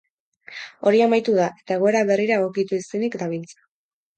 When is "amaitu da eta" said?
1.07-1.77